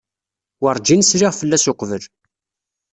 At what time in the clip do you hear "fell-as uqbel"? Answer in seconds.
1.39-2.03